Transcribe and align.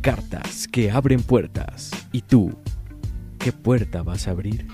Cartas 0.00 0.68
que 0.68 0.90
abren 0.90 1.22
puertas. 1.22 1.90
¿Y 2.12 2.22
tú, 2.22 2.56
qué 3.38 3.52
puerta 3.52 4.02
vas 4.02 4.28
a 4.28 4.30
abrir? 4.30 4.66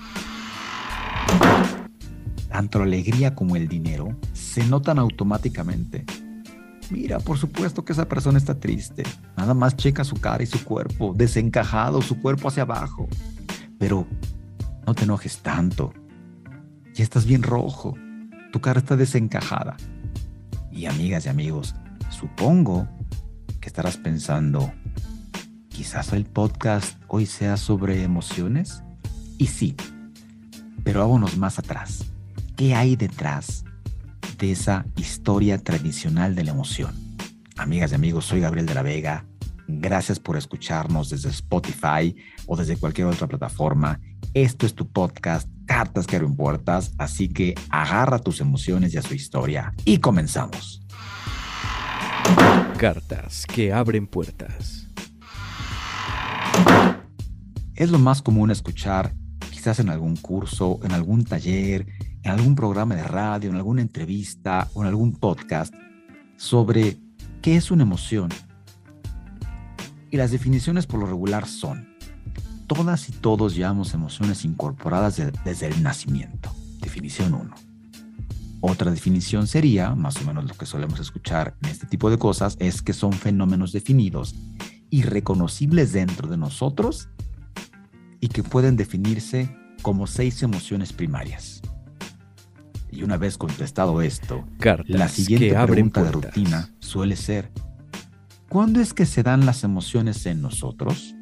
Tanto 2.49 2.79
la 2.79 2.85
alegría 2.85 3.33
como 3.33 3.55
el 3.55 3.67
dinero 3.67 4.15
se 4.33 4.65
notan 4.65 4.99
automáticamente. 4.99 6.05
Mira, 6.91 7.19
por 7.19 7.37
supuesto 7.37 7.83
que 7.83 7.93
esa 7.93 8.07
persona 8.07 8.37
está 8.37 8.59
triste. 8.59 9.03
Nada 9.35 9.53
más 9.53 9.75
checa 9.75 10.03
su 10.03 10.15
cara 10.15 10.43
y 10.43 10.45
su 10.45 10.63
cuerpo, 10.63 11.13
desencajado, 11.15 12.01
su 12.01 12.21
cuerpo 12.21 12.47
hacia 12.47 12.63
abajo. 12.63 13.07
Pero 13.79 14.07
no 14.85 14.93
te 14.93 15.03
enojes 15.03 15.39
tanto. 15.39 15.91
Ya 16.93 17.03
estás 17.03 17.25
bien 17.25 17.41
rojo. 17.41 17.95
Tu 18.51 18.61
cara 18.61 18.79
está 18.79 18.95
desencajada. 18.95 19.75
Y 20.71 20.85
amigas 20.85 21.25
y 21.25 21.29
amigos, 21.29 21.73
supongo 22.09 22.87
que 23.59 23.67
estarás 23.67 23.97
pensando, 23.97 24.71
quizás 25.75 26.13
el 26.13 26.23
podcast 26.23 26.97
hoy 27.09 27.25
sea 27.25 27.57
sobre 27.57 28.01
emociones. 28.01 28.81
Y 29.37 29.47
sí, 29.47 29.75
pero 30.85 31.01
vámonos 31.01 31.37
más 31.37 31.59
atrás. 31.59 32.05
¿Qué 32.55 32.73
hay 32.73 32.95
detrás 32.95 33.65
de 34.37 34.53
esa 34.53 34.85
historia 34.95 35.57
tradicional 35.57 36.33
de 36.33 36.45
la 36.45 36.51
emoción? 36.51 36.95
Amigas 37.57 37.91
y 37.91 37.95
amigos, 37.95 38.25
soy 38.25 38.39
Gabriel 38.39 38.65
de 38.65 38.73
la 38.73 38.83
Vega. 38.83 39.25
Gracias 39.67 40.17
por 40.17 40.37
escucharnos 40.37 41.09
desde 41.09 41.29
Spotify 41.29 42.15
o 42.45 42.55
desde 42.55 42.77
cualquier 42.77 43.07
otra 43.07 43.27
plataforma. 43.27 43.99
Esto 44.33 44.65
es 44.65 44.75
tu 44.75 44.87
podcast, 44.87 45.49
Cartas 45.65 46.07
que 46.07 46.15
abren 46.15 46.37
puertas, 46.37 46.93
así 46.97 47.27
que 47.27 47.53
agarra 47.69 48.19
tus 48.19 48.39
emociones 48.39 48.93
y 48.93 48.97
a 48.97 49.01
su 49.01 49.13
historia. 49.13 49.73
Y 49.83 49.97
comenzamos. 49.97 50.81
Cartas 52.77 53.45
que 53.45 53.73
abren 53.73 54.07
puertas. 54.07 54.84
Es 57.75 57.91
lo 57.91 57.99
más 57.99 58.21
común 58.21 58.51
escuchar, 58.51 59.13
quizás 59.51 59.79
en 59.81 59.89
algún 59.89 60.15
curso, 60.15 60.79
en 60.83 60.93
algún 60.93 61.25
taller, 61.25 61.85
en 62.23 62.31
algún 62.31 62.55
programa 62.55 62.95
de 62.95 63.03
radio, 63.03 63.49
en 63.49 63.57
alguna 63.57 63.81
entrevista 63.81 64.69
o 64.73 64.81
en 64.81 64.87
algún 64.87 65.11
podcast, 65.11 65.73
sobre 66.37 66.97
qué 67.41 67.57
es 67.57 67.71
una 67.71 67.83
emoción. 67.83 68.29
Y 70.09 70.15
las 70.15 70.31
definiciones 70.31 70.87
por 70.87 71.01
lo 71.01 71.05
regular 71.05 71.47
son, 71.47 71.89
todas 72.67 73.09
y 73.09 73.11
todos 73.11 73.55
llevamos 73.55 73.93
emociones 73.93 74.45
incorporadas 74.45 75.21
desde 75.43 75.67
el 75.67 75.83
nacimiento. 75.83 76.55
Definición 76.79 77.33
1. 77.33 77.55
Otra 78.61 78.89
definición 78.89 79.47
sería, 79.47 79.93
más 79.95 80.15
o 80.21 80.23
menos 80.23 80.45
lo 80.45 80.53
que 80.53 80.65
solemos 80.65 81.01
escuchar 81.01 81.57
en 81.61 81.71
este 81.71 81.87
tipo 81.87 82.09
de 82.09 82.17
cosas, 82.17 82.55
es 82.61 82.81
que 82.81 82.93
son 82.93 83.11
fenómenos 83.11 83.73
definidos 83.73 84.33
y 84.89 85.01
reconocibles 85.03 85.91
dentro 85.91 86.29
de 86.29 86.37
nosotros 86.37 87.09
y 88.19 88.29
que 88.29 88.43
pueden 88.43 88.75
definirse 88.75 89.49
como 89.81 90.07
seis 90.07 90.41
emociones 90.43 90.93
primarias. 90.93 91.61
Y 92.91 93.03
una 93.03 93.17
vez 93.17 93.37
contestado 93.37 94.01
esto, 94.01 94.45
la 94.87 95.09
siguiente 95.09 95.53
pregunta 95.65 96.03
de 96.03 96.11
rutina 96.11 96.69
suele 96.79 97.15
ser, 97.15 97.51
¿cuándo 98.47 98.79
es 98.79 98.93
que 98.93 99.05
se 99.05 99.21
dan 99.21 99.45
las 99.45 99.63
emociones 99.63 100.25
en 100.25 100.41
nosotros? 100.41 101.13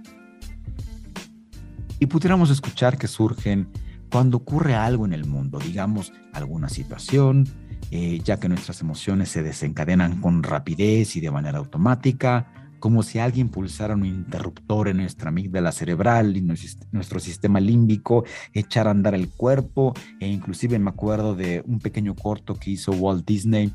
Y 1.99 2.05
pudiéramos 2.05 2.51
escuchar 2.51 2.97
que 2.97 3.07
surgen 3.07 3.69
cuando 4.11 4.37
ocurre 4.37 4.75
algo 4.75 5.05
en 5.05 5.13
el 5.13 5.25
mundo, 5.25 5.57
digamos 5.57 6.13
alguna 6.33 6.69
situación, 6.69 7.47
eh, 7.89 8.21
ya 8.23 8.39
que 8.39 8.49
nuestras 8.49 8.81
emociones 8.81 9.29
se 9.29 9.41
desencadenan 9.41 10.21
con 10.21 10.43
rapidez 10.43 11.15
y 11.15 11.21
de 11.21 11.31
manera 11.31 11.57
automática, 11.57 12.62
como 12.83 13.01
si 13.01 13.17
alguien 13.17 13.47
pulsara 13.47 13.93
un 13.93 14.05
interruptor 14.05 14.89
en 14.89 14.97
nuestra 14.97 15.29
amígdala 15.29 15.71
cerebral 15.71 16.35
y 16.35 16.41
nuestro 16.41 17.21
sistema 17.21 17.61
límbico 17.61 18.25
echara 18.51 18.89
a 18.89 18.91
andar 18.91 19.15
el 19.15 19.29
cuerpo, 19.29 19.93
e 20.19 20.27
inclusive 20.27 20.77
me 20.79 20.89
acuerdo 20.89 21.33
de 21.33 21.63
un 21.65 21.79
pequeño 21.79 22.13
corto 22.13 22.55
que 22.55 22.71
hizo 22.71 22.91
Walt 22.91 23.25
Disney, 23.25 23.73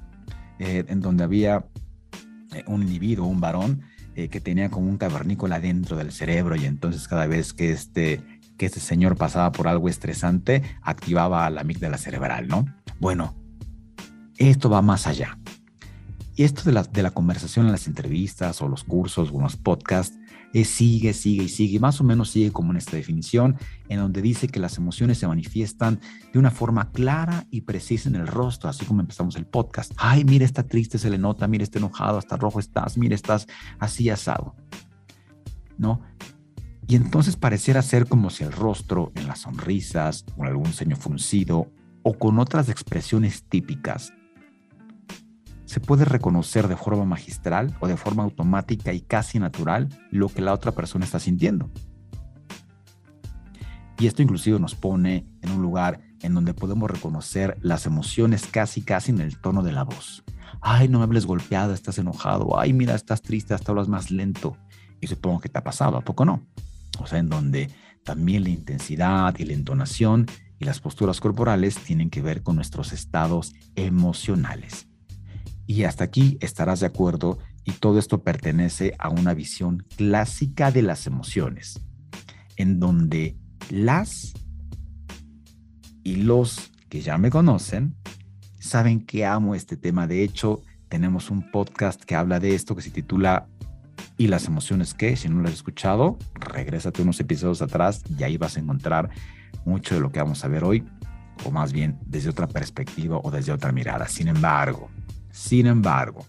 eh, 0.58 0.84
en 0.88 1.00
donde 1.00 1.24
había 1.24 1.64
eh, 2.52 2.64
un 2.66 2.82
individuo, 2.82 3.26
un 3.26 3.40
varón, 3.40 3.80
que 4.14 4.40
tenía 4.40 4.68
como 4.68 4.90
un 4.90 4.98
cavernícola 4.98 5.58
dentro 5.58 5.96
del 5.96 6.12
cerebro 6.12 6.56
y 6.56 6.66
entonces 6.66 7.08
cada 7.08 7.26
vez 7.26 7.54
que 7.54 7.70
este 7.70 8.20
que 8.58 8.66
este 8.66 8.80
señor 8.80 9.16
pasaba 9.16 9.52
por 9.52 9.68
algo 9.68 9.88
estresante, 9.88 10.62
activaba 10.82 11.48
la 11.48 11.62
amígdala 11.62 11.96
cerebral, 11.96 12.46
¿no? 12.46 12.66
Bueno, 13.00 13.34
esto 14.36 14.68
va 14.68 14.82
más 14.82 15.06
allá. 15.06 15.38
Y 16.38 16.44
esto 16.44 16.62
de 16.62 16.70
la, 16.70 16.84
de 16.84 17.02
la 17.02 17.10
conversación 17.10 17.66
en 17.66 17.72
las 17.72 17.88
entrevistas 17.88 18.62
o 18.62 18.68
los 18.68 18.84
cursos 18.84 19.30
o 19.32 19.40
los 19.40 19.56
podcasts 19.56 20.16
es 20.52 20.68
sigue, 20.68 21.12
sigue 21.12 21.42
y 21.42 21.48
sigue, 21.48 21.80
más 21.80 22.00
o 22.00 22.04
menos 22.04 22.30
sigue 22.30 22.52
como 22.52 22.70
en 22.70 22.76
esta 22.76 22.96
definición, 22.96 23.56
en 23.88 23.98
donde 23.98 24.22
dice 24.22 24.46
que 24.46 24.60
las 24.60 24.78
emociones 24.78 25.18
se 25.18 25.26
manifiestan 25.26 25.98
de 26.32 26.38
una 26.38 26.52
forma 26.52 26.92
clara 26.92 27.48
y 27.50 27.62
precisa 27.62 28.08
en 28.08 28.14
el 28.14 28.28
rostro, 28.28 28.70
así 28.70 28.86
como 28.86 29.00
empezamos 29.00 29.34
el 29.34 29.46
podcast. 29.46 29.90
Ay, 29.96 30.22
mira, 30.22 30.44
está 30.44 30.62
triste, 30.62 30.96
se 30.98 31.10
le 31.10 31.18
nota, 31.18 31.48
mira, 31.48 31.64
está 31.64 31.80
enojado, 31.80 32.18
hasta 32.18 32.36
rojo 32.36 32.60
estás, 32.60 32.96
mira, 32.96 33.16
estás 33.16 33.48
así 33.80 34.08
asado. 34.08 34.54
¿No? 35.76 36.02
Y 36.86 36.94
entonces 36.94 37.34
pareciera 37.34 37.82
ser 37.82 38.06
como 38.06 38.30
si 38.30 38.44
el 38.44 38.52
rostro, 38.52 39.10
en 39.16 39.26
las 39.26 39.40
sonrisas, 39.40 40.24
con 40.36 40.46
algún 40.46 40.72
ceño 40.72 40.94
fruncido 40.94 41.72
o 42.04 42.16
con 42.16 42.38
otras 42.38 42.68
expresiones 42.68 43.42
típicas, 43.42 44.12
se 45.68 45.80
puede 45.80 46.06
reconocer 46.06 46.66
de 46.66 46.76
forma 46.76 47.04
magistral 47.04 47.76
o 47.80 47.88
de 47.88 47.98
forma 47.98 48.22
automática 48.22 48.94
y 48.94 49.02
casi 49.02 49.38
natural 49.38 49.90
lo 50.10 50.30
que 50.30 50.40
la 50.40 50.54
otra 50.54 50.72
persona 50.72 51.04
está 51.04 51.18
sintiendo. 51.18 51.70
Y 53.98 54.06
esto 54.06 54.22
inclusive 54.22 54.58
nos 54.58 54.74
pone 54.74 55.26
en 55.42 55.50
un 55.50 55.60
lugar 55.60 56.00
en 56.22 56.32
donde 56.32 56.54
podemos 56.54 56.90
reconocer 56.90 57.58
las 57.60 57.84
emociones 57.84 58.46
casi 58.46 58.80
casi 58.80 59.10
en 59.10 59.20
el 59.20 59.38
tono 59.38 59.62
de 59.62 59.72
la 59.72 59.82
voz. 59.84 60.24
Ay, 60.62 60.88
no 60.88 60.98
me 60.98 61.04
hables 61.04 61.26
golpeado, 61.26 61.74
estás 61.74 61.98
enojado. 61.98 62.58
Ay, 62.58 62.72
mira, 62.72 62.94
estás 62.94 63.20
triste, 63.20 63.52
hasta 63.52 63.70
hablas 63.70 63.88
más 63.88 64.10
lento. 64.10 64.56
Y 65.02 65.06
supongo 65.06 65.40
que 65.40 65.50
te 65.50 65.58
ha 65.58 65.64
pasado, 65.64 65.98
¿a 65.98 66.00
poco 66.00 66.24
no? 66.24 66.48
o 66.98 67.06
sea, 67.06 67.18
en 67.18 67.28
donde 67.28 67.70
también 68.04 68.44
la 68.44 68.50
intensidad 68.50 69.38
y 69.38 69.44
la 69.44 69.52
entonación 69.52 70.26
y 70.58 70.64
las 70.64 70.80
posturas 70.80 71.20
corporales 71.20 71.76
tienen 71.76 72.08
que 72.08 72.22
ver 72.22 72.42
con 72.42 72.56
nuestros 72.56 72.94
estados 72.94 73.52
emocionales. 73.76 74.88
Y 75.68 75.84
hasta 75.84 76.04
aquí 76.04 76.38
estarás 76.40 76.80
de 76.80 76.86
acuerdo 76.86 77.38
y 77.62 77.72
todo 77.72 77.98
esto 77.98 78.22
pertenece 78.22 78.94
a 78.98 79.10
una 79.10 79.34
visión 79.34 79.84
clásica 79.96 80.72
de 80.72 80.80
las 80.80 81.06
emociones, 81.06 81.78
en 82.56 82.80
donde 82.80 83.36
las 83.68 84.32
y 86.02 86.16
los 86.16 86.72
que 86.88 87.02
ya 87.02 87.18
me 87.18 87.28
conocen 87.28 87.94
saben 88.58 89.04
que 89.04 89.26
amo 89.26 89.54
este 89.54 89.76
tema. 89.76 90.06
De 90.06 90.24
hecho, 90.24 90.62
tenemos 90.88 91.30
un 91.30 91.50
podcast 91.50 92.02
que 92.02 92.14
habla 92.14 92.40
de 92.40 92.54
esto 92.54 92.74
que 92.74 92.80
se 92.80 92.90
titula 92.90 93.46
y 94.16 94.28
las 94.28 94.46
emociones 94.46 94.94
que, 94.94 95.18
si 95.18 95.28
no 95.28 95.42
lo 95.42 95.48
has 95.48 95.54
escuchado, 95.54 96.16
regrésate 96.32 97.02
unos 97.02 97.20
episodios 97.20 97.60
atrás 97.60 98.02
y 98.18 98.22
ahí 98.22 98.38
vas 98.38 98.56
a 98.56 98.60
encontrar 98.60 99.10
mucho 99.66 99.96
de 99.96 100.00
lo 100.00 100.10
que 100.10 100.20
vamos 100.20 100.42
a 100.46 100.48
ver 100.48 100.64
hoy, 100.64 100.82
o 101.44 101.50
más 101.50 101.74
bien 101.74 101.98
desde 102.06 102.30
otra 102.30 102.46
perspectiva 102.46 103.20
o 103.22 103.30
desde 103.30 103.52
otra 103.52 103.70
mirada. 103.70 104.08
Sin 104.08 104.28
embargo, 104.28 104.88
sin 105.38 105.68
embargo, 105.68 106.26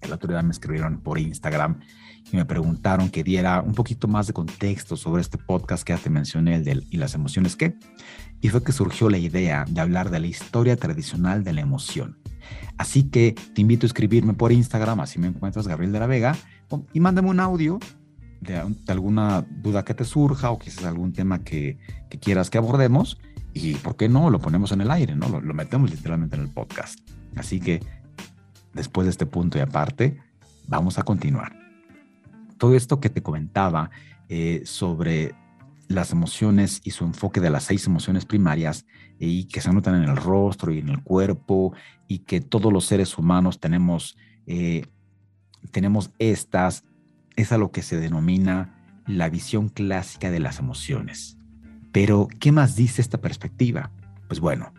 el 0.00 0.12
otro 0.12 0.28
día 0.32 0.42
me 0.42 0.50
escribieron 0.50 0.98
por 0.98 1.16
Instagram 1.16 1.78
y 2.32 2.36
me 2.36 2.44
preguntaron 2.44 3.08
que 3.08 3.22
diera 3.22 3.62
un 3.62 3.72
poquito 3.72 4.08
más 4.08 4.26
de 4.26 4.32
contexto 4.32 4.96
sobre 4.96 5.22
este 5.22 5.38
podcast 5.38 5.84
que 5.84 5.92
ya 5.92 5.98
te 5.98 6.10
mencioné, 6.10 6.56
el 6.56 6.64
de 6.64 6.82
y 6.90 6.96
las 6.96 7.14
emociones 7.14 7.54
qué. 7.54 7.76
Y 8.40 8.48
fue 8.48 8.64
que 8.64 8.72
surgió 8.72 9.10
la 9.10 9.18
idea 9.18 9.64
de 9.68 9.80
hablar 9.80 10.10
de 10.10 10.18
la 10.18 10.26
historia 10.26 10.76
tradicional 10.76 11.44
de 11.44 11.52
la 11.52 11.60
emoción. 11.60 12.18
Así 12.78 13.04
que 13.04 13.36
te 13.54 13.60
invito 13.60 13.86
a 13.86 13.88
escribirme 13.88 14.34
por 14.34 14.50
Instagram, 14.50 14.98
así 14.98 15.20
me 15.20 15.28
encuentras 15.28 15.68
Gabriel 15.68 15.92
de 15.92 16.00
la 16.00 16.06
Vega, 16.08 16.36
y 16.92 16.98
mándame 16.98 17.28
un 17.28 17.38
audio 17.38 17.78
de, 18.40 18.60
alguna 18.88 19.46
duda 19.62 19.84
que 19.84 19.94
te 19.94 20.04
surja 20.04 20.50
o 20.50 20.58
quizás 20.58 20.84
algún 20.84 21.12
tema 21.12 21.44
que, 21.44 21.78
quieras 22.20 22.50
que 22.50 22.58
abordemos 22.58 23.18
y, 23.54 23.74
¿por 23.74 23.94
qué 23.94 24.08
no? 24.08 24.30
Lo 24.30 24.40
ponemos 24.40 24.72
en 24.72 24.80
el 24.80 24.90
aire, 24.90 25.14
¿no? 25.14 25.28
Lo, 25.28 25.40
lo, 25.40 25.54
metemos 25.54 25.90
literalmente 25.90 26.34
en 26.34 26.42
el 26.42 26.48
podcast. 26.48 26.98
Así 27.36 27.60
que 27.60 27.80
después 28.72 29.06
de 29.06 29.10
este 29.10 29.26
punto 29.26 29.58
y 29.58 29.60
aparte, 29.60 30.18
vamos 30.66 30.98
a 30.98 31.02
continuar. 31.02 31.58
todo 32.58 32.74
esto 32.74 33.00
que 33.00 33.08
te 33.08 33.22
comentaba 33.22 33.90
eh, 34.28 34.62
sobre 34.66 35.34
las 35.88 36.12
emociones 36.12 36.80
y 36.84 36.90
su 36.90 37.04
enfoque 37.04 37.40
de 37.40 37.50
las 37.50 37.64
seis 37.64 37.86
emociones 37.86 38.26
primarias 38.26 38.86
y 39.18 39.44
que 39.44 39.60
se 39.60 39.72
notan 39.72 39.96
en 40.02 40.08
el 40.08 40.16
rostro 40.16 40.72
y 40.72 40.78
en 40.78 40.88
el 40.88 41.02
cuerpo 41.02 41.72
y 42.06 42.20
que 42.20 42.40
todos 42.40 42.72
los 42.72 42.84
seres 42.84 43.18
humanos 43.18 43.58
tenemos, 43.60 44.16
eh, 44.46 44.86
tenemos 45.72 46.10
estas, 46.18 46.84
es 47.34 47.50
a 47.50 47.58
lo 47.58 47.72
que 47.72 47.82
se 47.82 47.98
denomina 47.98 49.02
la 49.06 49.28
visión 49.30 49.68
clásica 49.68 50.30
de 50.30 50.38
las 50.38 50.58
emociones. 50.58 51.36
Pero, 51.92 52.28
¿qué 52.38 52.52
más 52.52 52.76
dice 52.76 53.02
esta 53.02 53.20
perspectiva? 53.20 53.90
Pues 54.28 54.38
bueno, 54.38 54.72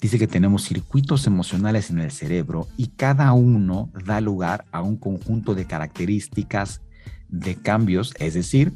dice 0.00 0.18
que 0.18 0.26
tenemos 0.26 0.64
circuitos 0.64 1.26
emocionales 1.26 1.90
en 1.90 2.00
el 2.00 2.10
cerebro 2.10 2.66
y 2.76 2.88
cada 2.88 3.32
uno 3.32 3.90
da 4.04 4.20
lugar 4.20 4.64
a 4.72 4.82
un 4.82 4.96
conjunto 4.96 5.54
de 5.54 5.66
características 5.66 6.80
de 7.28 7.56
cambios, 7.56 8.14
es 8.18 8.34
decir, 8.34 8.72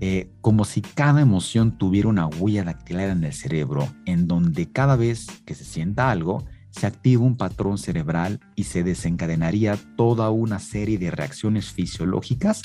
eh, 0.00 0.30
como 0.40 0.64
si 0.64 0.82
cada 0.82 1.20
emoción 1.20 1.78
tuviera 1.78 2.08
una 2.08 2.26
huella 2.26 2.64
dactilar 2.64 3.10
en 3.10 3.24
el 3.24 3.32
cerebro, 3.32 3.88
en 4.06 4.26
donde 4.26 4.70
cada 4.70 4.96
vez 4.96 5.26
que 5.44 5.54
se 5.54 5.64
sienta 5.64 6.10
algo, 6.10 6.44
se 6.70 6.86
activa 6.86 7.22
un 7.22 7.36
patrón 7.36 7.78
cerebral 7.78 8.40
y 8.56 8.64
se 8.64 8.82
desencadenaría 8.82 9.78
toda 9.96 10.30
una 10.30 10.58
serie 10.58 10.98
de 10.98 11.10
reacciones 11.12 11.70
fisiológicas 11.70 12.62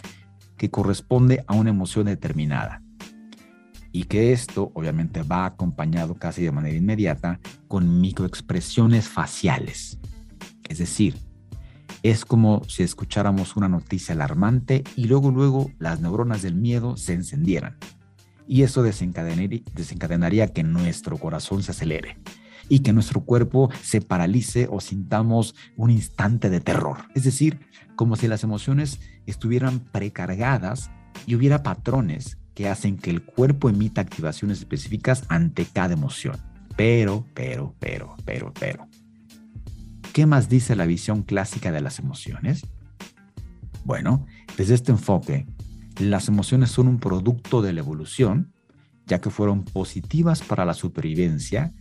que 0.57 0.71
corresponde 0.71 1.43
a 1.47 1.53
una 1.53 1.69
emoción 1.69 2.07
determinada. 2.07 2.81
Y 3.99 4.05
que 4.05 4.31
esto 4.31 4.71
obviamente 4.75 5.23
va 5.23 5.45
acompañado 5.45 6.15
casi 6.15 6.41
de 6.41 6.53
manera 6.53 6.77
inmediata 6.77 7.41
con 7.67 7.99
microexpresiones 7.99 9.09
faciales. 9.09 9.99
Es 10.69 10.77
decir, 10.77 11.17
es 12.01 12.23
como 12.23 12.63
si 12.69 12.83
escucháramos 12.83 13.57
una 13.57 13.67
noticia 13.67 14.15
alarmante 14.15 14.85
y 14.95 15.07
luego 15.07 15.31
luego 15.31 15.69
las 15.79 15.99
neuronas 15.99 16.41
del 16.43 16.55
miedo 16.55 16.95
se 16.95 17.11
encendieran. 17.11 17.75
Y 18.47 18.61
eso 18.61 18.83
desencadenaría, 18.83 19.59
desencadenaría 19.75 20.47
que 20.47 20.63
nuestro 20.63 21.17
corazón 21.17 21.61
se 21.61 21.71
acelere 21.71 22.19
y 22.69 22.79
que 22.79 22.93
nuestro 22.93 23.25
cuerpo 23.25 23.69
se 23.83 23.99
paralice 23.99 24.69
o 24.71 24.79
sintamos 24.79 25.55
un 25.75 25.91
instante 25.91 26.49
de 26.49 26.61
terror. 26.61 26.99
Es 27.15 27.25
decir, 27.25 27.59
como 27.97 28.15
si 28.15 28.29
las 28.29 28.45
emociones 28.45 29.01
estuvieran 29.25 29.81
precargadas 29.81 30.89
y 31.25 31.35
hubiera 31.35 31.63
patrones 31.63 32.37
que 32.59 32.67
hacen 32.67 32.97
que 32.97 33.09
el 33.09 33.23
cuerpo 33.23 33.69
emita 33.69 34.01
activaciones 34.01 34.59
específicas 34.59 35.23
ante 35.29 35.63
cada 35.63 35.93
emoción. 35.93 36.35
Pero, 36.75 37.25
pero, 37.33 37.73
pero, 37.79 38.17
pero, 38.25 38.53
pero. 38.59 38.85
¿Qué 40.11 40.25
más 40.25 40.49
dice 40.49 40.75
la 40.75 40.85
visión 40.85 41.23
clásica 41.23 41.71
de 41.71 41.79
las 41.79 41.99
emociones? 41.99 42.65
Bueno, 43.85 44.25
desde 44.57 44.75
este 44.75 44.91
enfoque, 44.91 45.47
las 45.99 46.27
emociones 46.27 46.69
son 46.69 46.89
un 46.89 46.99
producto 46.99 47.61
de 47.61 47.71
la 47.71 47.79
evolución, 47.79 48.51
ya 49.05 49.21
que 49.21 49.29
fueron 49.29 49.63
positivas 49.63 50.41
para 50.41 50.65
la 50.65 50.73
supervivencia 50.73 51.71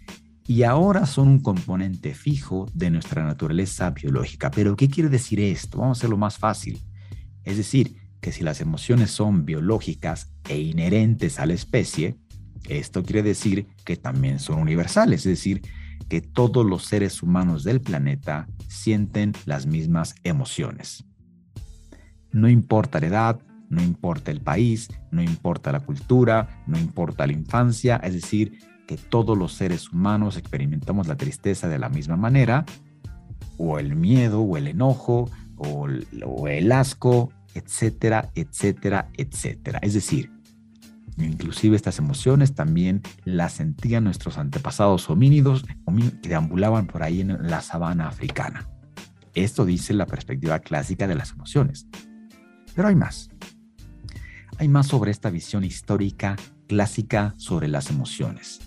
y 0.47 0.63
ahora 0.63 1.07
son 1.07 1.27
un 1.27 1.41
componente 1.41 2.15
fijo 2.15 2.71
de 2.73 2.91
nuestra 2.91 3.25
naturaleza 3.25 3.91
biológica. 3.91 4.53
Pero, 4.53 4.77
¿qué 4.77 4.89
quiere 4.89 5.09
decir 5.09 5.41
esto? 5.41 5.79
Vamos 5.79 5.99
a 5.99 6.03
hacerlo 6.03 6.19
más 6.19 6.39
fácil. 6.39 6.81
Es 7.43 7.57
decir, 7.57 7.97
que 8.21 8.33
si 8.33 8.43
las 8.43 8.61
emociones 8.61 9.11
son 9.11 9.45
biológicas 9.45 10.31
e 10.49 10.59
inherentes 10.59 11.39
a 11.39 11.47
la 11.47 11.55
especie, 11.55 12.17
esto 12.69 13.03
quiere 13.03 13.23
decir 13.23 13.67
que 13.85 13.97
también 13.97 14.39
son 14.39 14.59
universales, 14.59 15.21
es 15.21 15.39
decir, 15.39 15.63
que 16.09 16.21
todos 16.21 16.65
los 16.65 16.85
seres 16.85 17.23
humanos 17.23 17.65
del 17.65 17.81
planeta 17.81 18.49
sienten 18.69 19.33
las 19.47 19.67
mismas 19.67 20.15
emociones. 20.25 21.05
No 22.33 22.49
importa 22.49 23.01
la 23.01 23.07
edad, 23.07 23.41
no 23.69 23.83
importa 23.83 24.31
el 24.31 24.41
país, 24.41 24.89
no 25.11 25.23
importa 25.23 25.73
la 25.73 25.81
cultura, 25.81 26.63
no 26.67 26.79
importa 26.79 27.27
la 27.27 27.33
infancia, 27.33 27.97
es 27.97 28.15
decir, 28.15 28.59
que 28.87 28.97
todos 28.97 29.37
los 29.37 29.53
seres 29.53 29.91
humanos 29.93 30.37
experimentamos 30.37 31.09
la 31.09 31.17
tristeza 31.17 31.69
de 31.69 31.79
la 31.79 31.91
misma 31.91 32.17
manera, 32.17 32.65
o 33.59 33.79
el 33.79 33.97
miedo, 33.97 34.41
o 34.41 34.57
el 34.57 34.69
enojo, 34.69 35.31
o 35.57 36.49
el, 36.49 36.73
asco, 36.73 37.31
etcétera, 37.59 38.31
etcétera, 38.35 39.11
etcétera. 39.17 39.79
Es 39.83 39.95
decir, 39.95 40.31
Inclusive 41.25 41.75
estas 41.75 41.99
emociones 41.99 42.55
también 42.55 43.03
las 43.25 43.55
sentían 43.55 44.05
nuestros 44.05 44.39
antepasados 44.39 45.11
homínidos 45.11 45.65
que 46.23 46.29
deambulaban 46.29 46.87
por 46.87 47.03
ahí 47.03 47.23
en 47.23 47.51
la 47.51 47.61
sabana 47.61 48.07
africana. 48.07 48.69
Esto 49.35 49.65
dice 49.65 49.95
la 49.95 50.07
perspectiva 50.07 50.61
clásica 50.61 51.09
de 51.09 51.17
las 51.17 51.33
emociones. 51.33 51.89
Pero 52.75 52.89
hay 52.89 52.95
más. 52.95 53.31
Hay 54.59 54.69
más 54.69 54.87
sobre 54.87 55.11
esta 55.11 55.31
visión 55.31 55.65
histórica 55.65 56.37
clásica 56.69 57.35
sobre 57.37 57.67
las 57.69 57.91
emociones. 57.91 58.61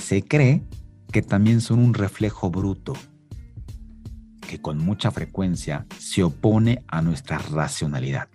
Se 0.00 0.22
cree 0.22 0.64
que 1.10 1.22
también 1.22 1.60
son 1.60 1.78
un 1.78 1.94
reflejo 1.94 2.50
bruto, 2.50 2.94
que 4.52 4.60
con 4.60 4.76
mucha 4.76 5.10
frecuencia 5.10 5.86
se 5.98 6.22
opone 6.22 6.84
a 6.86 7.00
nuestra 7.00 7.38
racionalidad. 7.38 8.28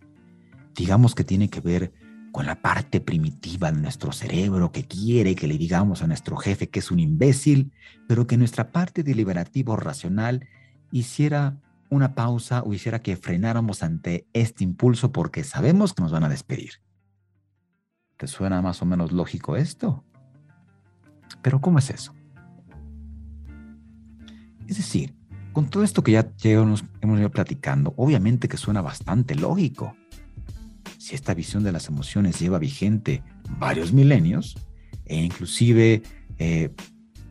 Digamos 0.74 1.14
que 1.14 1.24
tiene 1.24 1.48
que 1.48 1.62
ver 1.62 1.94
con 2.32 2.48
la 2.48 2.60
parte 2.60 3.00
primitiva 3.00 3.72
de 3.72 3.80
nuestro 3.80 4.12
cerebro 4.12 4.72
que 4.72 4.88
quiere 4.88 5.36
que 5.36 5.48
le 5.48 5.60
digamos 5.60 6.02
a 6.02 6.08
nuestro 6.08 6.36
jefe 6.36 6.70
que 6.70 6.80
es 6.80 6.90
un 6.90 7.00
imbécil, 7.00 7.72
pero 8.08 8.26
que 8.26 8.36
nuestra 8.36 8.72
parte 8.72 9.04
deliberativo 9.04 9.76
racional 9.76 10.48
hiciera 10.92 11.62
una 11.92 12.16
pausa 12.16 12.64
o 12.64 12.74
hiciera 12.74 13.04
que 13.04 13.16
frenáramos 13.16 13.84
ante 13.84 14.26
este 14.34 14.64
impulso 14.64 15.12
porque 15.12 15.44
sabemos 15.44 15.94
que 15.94 16.02
nos 16.02 16.12
van 16.12 16.24
a 16.24 16.30
despedir. 16.30 16.82
¿Te 18.18 18.26
suena 18.26 18.60
más 18.64 18.82
o 18.82 18.88
menos 18.88 19.12
lógico 19.12 19.56
esto? 19.56 20.04
Pero 21.44 21.62
¿cómo 21.62 21.78
es 21.78 21.92
eso? 21.92 22.16
Es 24.68 24.78
decir, 24.78 25.14
con 25.58 25.72
todo 25.72 25.84
esto 25.84 26.04
que 26.04 26.12
ya, 26.12 26.30
hemos 26.44 26.84
ido 27.02 27.32
platicando, 27.32 27.96
obviamente 27.98 28.48
que 28.48 28.58
suena 28.58 28.84
bastante 28.84 29.34
lógico. 29.34 29.96
Si 31.00 31.16
esta 31.16 31.34
visión 31.34 31.64
de 31.64 31.72
las 31.72 31.88
emociones 31.88 32.40
lleva 32.40 32.60
vigente 32.60 33.24
varios 33.58 33.92
milenios, 33.92 34.56
e 35.06 35.16
inclusive 35.16 36.04
eh, 36.38 36.70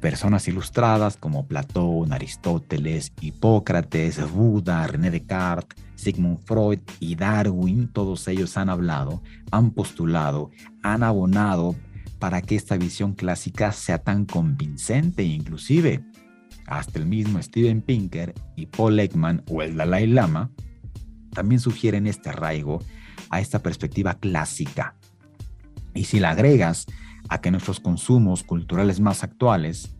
personas 0.00 0.48
ilustradas 0.48 1.16
como 1.16 1.46
Platón, 1.46 2.12
Aristóteles, 2.12 3.12
Hipócrates, 3.20 4.28
Buda, 4.32 4.84
René 4.88 5.12
Descartes, 5.12 5.80
Sigmund 5.94 6.40
Freud 6.44 6.80
y 6.98 7.14
Darwin, 7.14 7.86
todos 7.86 8.26
ellos 8.26 8.56
han 8.56 8.70
hablado, 8.70 9.22
han 9.52 9.70
postulado, 9.70 10.50
han 10.82 11.04
abonado 11.04 11.76
para 12.18 12.42
que 12.42 12.56
esta 12.56 12.76
visión 12.76 13.12
clásica 13.12 13.70
sea 13.70 13.98
tan 13.98 14.24
convincente 14.24 15.22
e 15.22 15.26
inclusive 15.26 16.04
hasta 16.66 16.98
el 16.98 17.06
mismo 17.06 17.40
Steven 17.42 17.82
Pinker 17.82 18.34
y 18.56 18.66
Paul 18.66 18.98
Ekman 18.98 19.42
o 19.48 19.62
el 19.62 19.76
Dalai 19.76 20.06
Lama 20.06 20.50
también 21.32 21.60
sugieren 21.60 22.06
este 22.06 22.30
arraigo 22.30 22.80
a 23.30 23.40
esta 23.40 23.60
perspectiva 23.60 24.14
clásica. 24.14 24.96
Y 25.94 26.04
si 26.04 26.20
la 26.20 26.30
agregas 26.30 26.86
a 27.28 27.40
que 27.40 27.50
nuestros 27.50 27.80
consumos 27.80 28.42
culturales 28.42 29.00
más 29.00 29.22
actuales, 29.22 29.96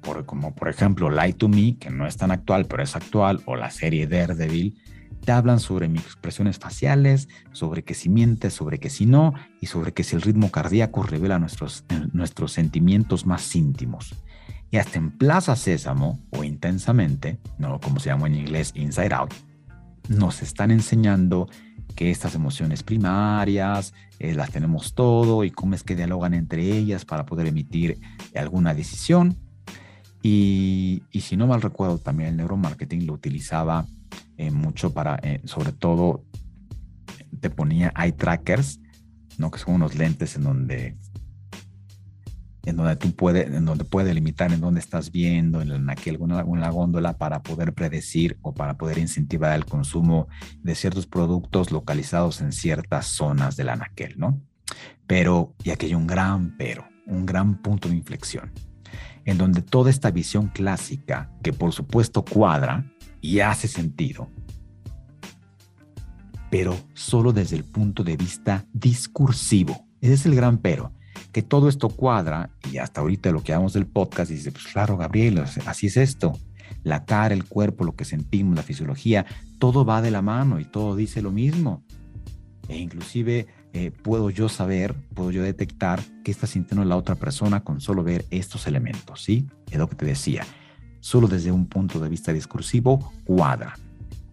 por, 0.00 0.26
como 0.26 0.54
por 0.54 0.68
ejemplo 0.68 1.10
Light 1.10 1.36
to 1.36 1.48
Me, 1.48 1.76
que 1.76 1.90
no 1.90 2.06
es 2.06 2.16
tan 2.16 2.30
actual, 2.30 2.66
pero 2.66 2.82
es 2.82 2.96
actual, 2.96 3.42
o 3.46 3.56
la 3.56 3.70
serie 3.70 4.06
Daredevil, 4.06 4.80
te 5.24 5.30
hablan 5.30 5.60
sobre 5.60 5.86
expresiones 5.86 6.58
faciales, 6.58 7.28
sobre 7.52 7.84
que 7.84 7.94
si 7.94 8.08
mientes, 8.08 8.54
sobre 8.54 8.80
que 8.80 8.90
si 8.90 9.06
no, 9.06 9.34
y 9.60 9.66
sobre 9.66 9.92
que 9.92 10.02
si 10.02 10.16
el 10.16 10.22
ritmo 10.22 10.50
cardíaco 10.50 11.04
revela 11.04 11.38
nuestros, 11.38 11.84
nuestros 12.12 12.52
sentimientos 12.52 13.24
más 13.24 13.54
íntimos. 13.54 14.14
Y 14.72 14.78
hasta 14.78 14.98
en 14.98 15.10
Plaza 15.10 15.54
Sésamo, 15.54 16.18
o 16.30 16.44
intensamente, 16.44 17.38
no 17.58 17.78
como 17.78 18.00
se 18.00 18.08
llama 18.08 18.26
en 18.26 18.36
inglés 18.36 18.72
Inside 18.74 19.12
Out, 19.12 19.34
nos 20.08 20.40
están 20.40 20.70
enseñando 20.70 21.46
que 21.94 22.10
estas 22.10 22.34
emociones 22.34 22.82
primarias 22.82 23.92
eh, 24.18 24.34
las 24.34 24.50
tenemos 24.50 24.94
todo 24.94 25.44
y 25.44 25.50
cómo 25.50 25.74
es 25.74 25.82
que 25.82 25.94
dialogan 25.94 26.32
entre 26.32 26.62
ellas 26.62 27.04
para 27.04 27.26
poder 27.26 27.48
emitir 27.48 28.00
alguna 28.34 28.72
decisión. 28.72 29.36
Y, 30.22 31.02
si 31.20 31.36
no 31.36 31.46
mal 31.46 31.60
recuerdo, 31.60 31.98
también 31.98 32.30
el 32.30 32.36
neuromarketing 32.38 33.06
lo 33.06 33.12
utilizaba 33.12 33.84
eh, 34.38 34.50
mucho 34.50 34.94
para, 34.94 35.16
eh, 35.22 35.42
sobre 35.44 35.72
todo, 35.72 36.24
te 37.40 37.50
ponía 37.50 37.92
eye 37.94 38.12
trackers, 38.12 38.80
¿no? 39.36 39.50
que 39.50 39.58
son 39.58 39.74
unos 39.74 39.96
lentes 39.96 40.34
en 40.36 40.44
donde 40.44 40.96
en 42.64 42.76
donde 42.76 42.96
tú 42.96 43.12
puedes, 43.12 43.46
en 43.46 43.64
donde 43.64 43.84
puede 43.84 44.14
limitar 44.14 44.52
en 44.52 44.60
dónde 44.60 44.80
estás 44.80 45.10
viendo, 45.10 45.60
en 45.62 45.90
aquel, 45.90 46.18
alguna 46.30 46.70
góndola 46.70 47.18
para 47.18 47.42
poder 47.42 47.72
predecir 47.72 48.38
o 48.42 48.54
para 48.54 48.76
poder 48.76 48.98
incentivar 48.98 49.54
el 49.56 49.64
consumo 49.64 50.28
de 50.62 50.74
ciertos 50.74 51.06
productos 51.06 51.72
localizados 51.72 52.40
en 52.40 52.52
ciertas 52.52 53.06
zonas 53.06 53.56
del 53.56 53.68
anaquel, 53.68 54.14
¿no? 54.18 54.40
Pero, 55.06 55.54
y 55.64 55.70
aquí 55.70 55.86
hay 55.86 55.94
un 55.94 56.06
gran 56.06 56.56
pero, 56.56 56.86
un 57.06 57.26
gran 57.26 57.60
punto 57.60 57.88
de 57.88 57.96
inflexión, 57.96 58.52
en 59.24 59.38
donde 59.38 59.62
toda 59.62 59.90
esta 59.90 60.10
visión 60.10 60.48
clásica, 60.48 61.30
que 61.42 61.52
por 61.52 61.72
supuesto 61.72 62.24
cuadra 62.24 62.86
y 63.20 63.40
hace 63.40 63.66
sentido, 63.66 64.30
pero 66.50 66.76
solo 66.92 67.32
desde 67.32 67.56
el 67.56 67.64
punto 67.64 68.04
de 68.04 68.16
vista 68.16 68.66
discursivo. 68.72 69.88
Ese 70.00 70.14
es 70.14 70.26
el 70.26 70.34
gran 70.34 70.58
pero, 70.58 70.92
que 71.32 71.42
todo 71.42 71.68
esto 71.68 71.88
cuadra 71.88 72.50
y 72.70 72.76
hasta 72.76 73.00
ahorita 73.00 73.30
lo 73.32 73.42
que 73.42 73.52
hablamos 73.52 73.72
del 73.72 73.86
podcast 73.86 74.30
dice, 74.30 74.52
pues 74.52 74.66
claro, 74.66 74.96
Gabriel, 74.96 75.42
así 75.66 75.86
es 75.86 75.96
esto. 75.96 76.38
La 76.84 77.04
cara, 77.04 77.34
el 77.34 77.44
cuerpo, 77.44 77.84
lo 77.84 77.94
que 77.94 78.04
sentimos, 78.04 78.54
la 78.54 78.62
fisiología, 78.62 79.24
todo 79.58 79.84
va 79.84 80.02
de 80.02 80.10
la 80.10 80.20
mano 80.20 80.60
y 80.60 80.64
todo 80.64 80.94
dice 80.94 81.22
lo 81.22 81.30
mismo. 81.30 81.82
E 82.68 82.76
inclusive 82.76 83.46
eh, 83.72 83.90
puedo 83.90 84.30
yo 84.30 84.48
saber, 84.48 84.94
puedo 85.14 85.30
yo 85.30 85.42
detectar 85.42 86.02
qué 86.22 86.30
está 86.30 86.46
sintiendo 86.46 86.84
la 86.84 86.96
otra 86.96 87.14
persona 87.14 87.64
con 87.64 87.80
solo 87.80 88.04
ver 88.04 88.26
estos 88.30 88.66
elementos, 88.66 89.22
¿sí? 89.22 89.46
Es 89.70 89.78
lo 89.78 89.88
que 89.88 89.96
te 89.96 90.06
decía. 90.06 90.44
Solo 91.00 91.28
desde 91.28 91.50
un 91.50 91.66
punto 91.66 91.98
de 91.98 92.08
vista 92.08 92.32
discursivo 92.32 93.12
cuadra. 93.24 93.74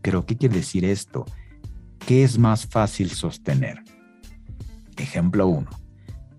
Pero 0.01 0.25
¿qué 0.25 0.37
quiere 0.37 0.55
decir 0.55 0.83
esto? 0.85 1.25
¿Qué 2.05 2.23
es 2.23 2.37
más 2.37 2.65
fácil 2.65 3.09
sostener? 3.11 3.83
Ejemplo 4.97 5.47
1. 5.47 5.88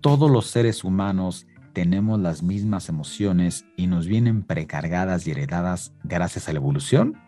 Todos 0.01 0.31
los 0.31 0.47
seres 0.47 0.83
humanos 0.83 1.45
tenemos 1.73 2.19
las 2.19 2.41
mismas 2.41 2.89
emociones 2.89 3.65
y 3.77 3.85
nos 3.85 4.07
vienen 4.07 4.41
precargadas 4.41 5.27
y 5.27 5.31
heredadas 5.31 5.93
gracias 6.03 6.49
a 6.49 6.53
la 6.53 6.57
evolución. 6.57 7.21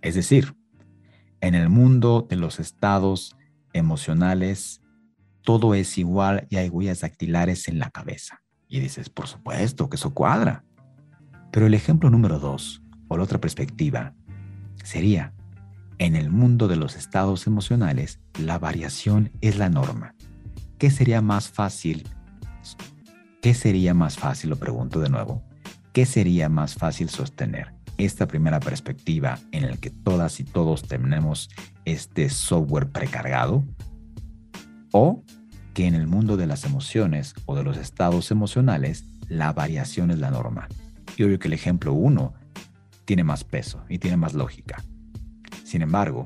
Es 0.00 0.14
decir, 0.14 0.56
en 1.42 1.54
el 1.54 1.68
mundo 1.68 2.26
de 2.26 2.36
los 2.36 2.58
estados 2.58 3.36
emocionales, 3.74 4.80
todo 5.42 5.74
es 5.74 5.98
igual 5.98 6.46
y 6.48 6.56
hay 6.56 6.70
huellas 6.70 7.02
dactilares 7.02 7.68
en 7.68 7.78
la 7.78 7.90
cabeza. 7.90 8.40
Y 8.66 8.80
dices, 8.80 9.10
por 9.10 9.26
supuesto 9.26 9.90
que 9.90 9.96
eso 9.96 10.14
cuadra. 10.14 10.64
Pero 11.52 11.66
el 11.66 11.74
ejemplo 11.74 12.08
número 12.08 12.38
dos, 12.38 12.82
o 13.08 13.18
la 13.18 13.24
otra 13.24 13.42
perspectiva, 13.42 14.14
sería, 14.84 15.34
en 15.98 16.16
el 16.16 16.30
mundo 16.30 16.66
de 16.66 16.76
los 16.76 16.96
estados 16.96 17.46
emocionales, 17.46 18.20
la 18.38 18.58
variación 18.58 19.32
es 19.42 19.58
la 19.58 19.68
norma. 19.68 20.14
¿Qué 20.80 20.90
sería 20.90 21.22
más 21.22 21.48
fácil? 21.48 22.08
¿Qué 23.40 23.54
sería 23.54 23.94
más 23.94 24.16
fácil? 24.16 24.50
Lo 24.50 24.56
pregunto 24.56 24.98
de 24.98 25.10
nuevo. 25.10 25.44
¿Qué 25.92 26.06
sería 26.06 26.48
más 26.48 26.74
fácil 26.74 27.08
sostener? 27.08 27.78
esta 28.04 28.26
primera 28.26 28.60
perspectiva 28.60 29.38
en 29.52 29.64
el 29.64 29.78
que 29.78 29.90
todas 29.90 30.40
y 30.40 30.44
todos 30.44 30.88
tenemos 30.88 31.50
este 31.84 32.30
software 32.30 32.88
precargado 32.88 33.62
o 34.92 35.22
que 35.74 35.86
en 35.86 35.94
el 35.94 36.06
mundo 36.06 36.38
de 36.38 36.46
las 36.46 36.64
emociones 36.64 37.34
o 37.44 37.54
de 37.54 37.62
los 37.62 37.76
estados 37.76 38.30
emocionales 38.30 39.04
la 39.28 39.52
variación 39.52 40.10
es 40.10 40.18
la 40.18 40.30
norma. 40.30 40.66
Y 41.18 41.24
obvio 41.24 41.38
que 41.38 41.48
el 41.48 41.54
ejemplo 41.54 41.92
1 41.92 42.32
tiene 43.04 43.22
más 43.22 43.44
peso 43.44 43.84
y 43.90 43.98
tiene 43.98 44.16
más 44.16 44.32
lógica. 44.32 44.82
Sin 45.62 45.82
embargo, 45.82 46.24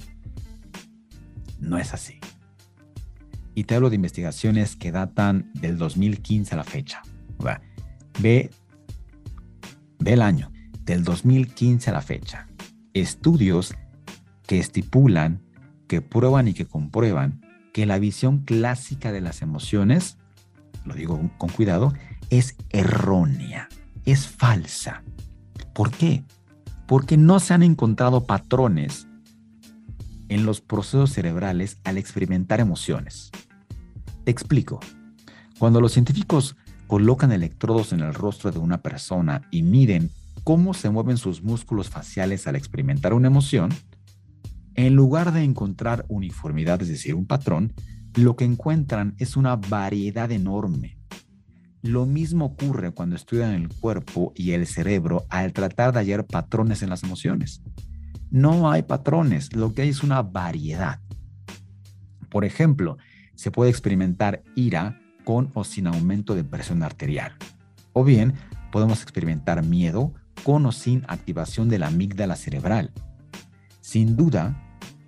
no 1.58 1.76
es 1.76 1.92
así. 1.92 2.20
Y 3.54 3.64
te 3.64 3.74
hablo 3.74 3.90
de 3.90 3.96
investigaciones 3.96 4.76
que 4.76 4.92
datan 4.92 5.50
del 5.54 5.78
2015 5.78 6.54
a 6.54 6.58
la 6.58 6.64
fecha. 6.64 7.02
Ve, 8.20 8.50
ve 9.98 10.12
el 10.12 10.22
año 10.22 10.50
del 10.84 11.04
2015 11.04 11.90
a 11.90 11.92
la 11.92 12.02
fecha, 12.02 12.46
estudios 12.92 13.74
que 14.46 14.58
estipulan, 14.58 15.40
que 15.88 16.02
prueban 16.02 16.48
y 16.48 16.54
que 16.54 16.66
comprueban 16.66 17.40
que 17.72 17.86
la 17.86 17.98
visión 17.98 18.40
clásica 18.44 19.12
de 19.12 19.20
las 19.20 19.42
emociones, 19.42 20.18
lo 20.84 20.94
digo 20.94 21.20
con 21.38 21.48
cuidado, 21.48 21.92
es 22.30 22.56
errónea, 22.70 23.68
es 24.04 24.28
falsa. 24.28 25.02
¿Por 25.72 25.90
qué? 25.90 26.22
Porque 26.86 27.16
no 27.16 27.40
se 27.40 27.54
han 27.54 27.62
encontrado 27.62 28.26
patrones 28.26 29.08
en 30.28 30.46
los 30.46 30.60
procesos 30.60 31.12
cerebrales 31.12 31.78
al 31.84 31.98
experimentar 31.98 32.60
emociones. 32.60 33.30
Te 34.24 34.30
explico. 34.30 34.80
Cuando 35.58 35.80
los 35.80 35.92
científicos 35.92 36.56
colocan 36.86 37.32
electrodos 37.32 37.92
en 37.92 38.00
el 38.00 38.14
rostro 38.14 38.50
de 38.50 38.58
una 38.58 38.82
persona 38.82 39.42
y 39.50 39.62
miden 39.62 40.10
cómo 40.44 40.74
se 40.74 40.90
mueven 40.90 41.16
sus 41.16 41.42
músculos 41.42 41.90
faciales 41.90 42.46
al 42.46 42.56
experimentar 42.56 43.12
una 43.12 43.28
emoción, 43.28 43.70
en 44.74 44.94
lugar 44.96 45.32
de 45.32 45.42
encontrar 45.42 46.04
uniformidad, 46.08 46.82
es 46.82 46.88
decir, 46.88 47.14
un 47.14 47.26
patrón, 47.26 47.72
lo 48.14 48.34
que 48.36 48.44
encuentran 48.44 49.14
es 49.18 49.36
una 49.36 49.56
variedad 49.56 50.30
enorme. 50.32 50.98
Lo 51.82 52.06
mismo 52.06 52.46
ocurre 52.46 52.92
cuando 52.92 53.16
estudian 53.16 53.52
el 53.52 53.68
cuerpo 53.68 54.32
y 54.34 54.52
el 54.52 54.66
cerebro 54.66 55.26
al 55.28 55.52
tratar 55.52 55.92
de 55.92 56.00
hallar 56.00 56.24
patrones 56.24 56.82
en 56.82 56.90
las 56.90 57.02
emociones. 57.02 57.62
No 58.30 58.70
hay 58.70 58.82
patrones, 58.82 59.54
lo 59.54 59.74
que 59.74 59.82
hay 59.82 59.90
es 59.90 60.02
una 60.02 60.22
variedad. 60.22 61.00
Por 62.30 62.44
ejemplo, 62.44 62.96
se 63.34 63.50
puede 63.50 63.70
experimentar 63.70 64.42
ira 64.54 65.00
con 65.24 65.50
o 65.54 65.64
sin 65.64 65.86
aumento 65.86 66.34
de 66.34 66.44
presión 66.44 66.82
arterial. 66.82 67.32
O 67.92 68.04
bien, 68.04 68.34
podemos 68.70 69.02
experimentar 69.02 69.64
miedo 69.64 70.12
con 70.42 70.66
o 70.66 70.72
sin 70.72 71.04
activación 71.08 71.68
de 71.68 71.78
la 71.78 71.86
amígdala 71.88 72.36
cerebral. 72.36 72.92
Sin 73.80 74.16
duda, 74.16 74.60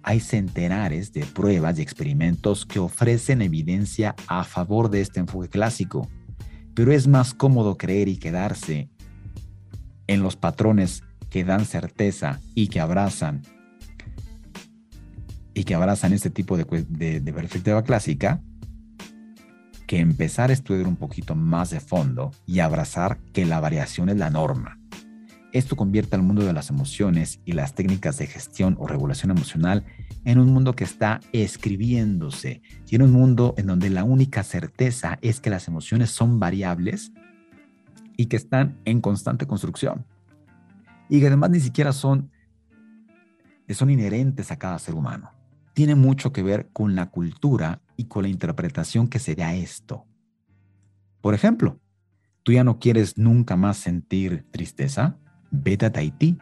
hay 0.03 0.21
centenares 0.21 1.13
de 1.13 1.27
pruebas 1.27 1.79
y 1.79 1.83
experimentos 1.83 2.65
que 2.65 2.79
ofrecen 2.79 3.43
evidencia 3.43 4.15
a 4.29 4.45
favor 4.45 4.89
de 4.89 5.01
este 5.01 5.21
enfoque 5.21 5.49
clásico, 5.49 6.09
pero 6.75 6.93
es 6.93 7.09
más 7.09 7.35
cómodo 7.35 7.77
creer 7.77 8.09
y 8.09 8.17
quedarse 8.17 8.89
en 10.07 10.23
los 10.23 10.37
patrones 10.37 11.03
que 11.29 11.45
dan 11.45 11.65
certeza 11.65 12.41
y 12.55 12.69
que 12.69 12.81
abrazan 12.81 13.43
y 15.57 15.65
que 15.65 15.75
abrazan 15.75 16.13
este 16.13 16.29
tipo 16.29 16.59
de, 16.59 16.65
de 17.19 17.33
perspectiva 17.33 17.83
clásica 17.83 18.43
que 19.87 20.01
empezar 20.01 20.51
a 20.51 20.53
estudiar 20.53 20.87
un 20.87 20.97
poquito 20.97 21.35
más 21.35 21.71
de 21.71 21.81
fondo 21.81 22.31
y 22.45 22.61
abrazar 22.61 23.19
que 23.33 23.47
la 23.47 23.59
variación 23.59 24.11
es 24.11 24.19
la 24.19 24.29
norma. 24.29 24.79
Esto 25.53 25.75
convierte 25.75 26.15
al 26.15 26.23
mundo 26.23 26.45
de 26.45 26.53
las 26.53 26.69
emociones 26.69 27.41
y 27.47 27.53
las 27.53 27.75
técnicas 27.75 28.19
de 28.19 28.27
gestión 28.27 28.77
o 28.79 28.87
regulación 28.87 29.31
emocional 29.31 29.87
en 30.27 30.41
un 30.41 30.53
mundo 30.53 30.75
que 30.75 30.85
está 30.85 31.21
escribiéndose 31.33 32.61
y 32.87 32.97
en 32.97 33.03
un 33.03 33.13
mundo 33.13 33.55
en 33.57 33.67
donde 33.67 33.89
la 33.89 34.05
única 34.05 34.43
certeza 34.43 35.19
es 35.23 35.41
que 35.41 35.49
las 35.49 35.69
emociones 35.69 36.11
son 36.11 36.39
variables 36.39 37.13
y 38.19 38.27
que 38.27 38.37
están 38.37 38.79
en 38.85 39.01
constante 39.01 39.47
construcción. 39.47 40.05
Y 41.09 41.21
que 41.21 41.29
además 41.29 41.49
ni 41.49 41.61
siquiera 41.61 41.95
son, 41.95 42.31
son 43.71 43.89
inherentes 43.89 44.51
a 44.51 44.59
cada 44.59 44.79
ser 44.79 44.95
humano. 44.95 45.36
Tiene 45.77 45.95
mucho 45.95 46.33
que 46.33 46.43
ver 46.43 46.71
con 46.73 46.95
la 46.95 47.11
cultura 47.11 47.83
y 47.99 48.05
con 48.05 48.23
la 48.23 48.31
interpretación 48.31 49.09
que 49.09 49.19
se 49.19 49.35
da 49.35 49.49
a 49.49 49.55
esto. 49.55 50.07
Por 51.21 51.35
ejemplo, 51.35 51.79
tú 52.45 52.53
ya 52.53 52.65
no 52.65 52.79
quieres 52.79 53.19
nunca 53.19 53.57
más 53.57 53.77
sentir 53.77 54.47
tristeza, 54.51 55.19
Vete 55.51 55.85
a 55.85 55.93
Tahití. 55.93 56.39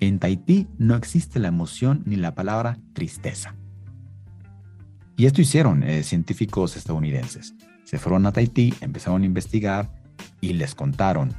En 0.00 0.18
Tahití 0.18 0.68
no 0.76 0.96
existe 0.96 1.38
la 1.38 1.48
emoción 1.48 2.02
ni 2.04 2.16
la 2.16 2.34
palabra 2.34 2.76
tristeza. 2.92 3.56
Y 5.16 5.24
esto 5.24 5.40
hicieron 5.40 5.82
eh, 5.82 6.02
científicos 6.02 6.76
estadounidenses. 6.76 7.54
Se 7.84 7.96
fueron 7.96 8.26
a 8.26 8.32
Tahití, 8.32 8.74
empezaron 8.82 9.22
a 9.22 9.24
investigar 9.24 9.90
y 10.42 10.52
les 10.52 10.74
contaron 10.74 11.32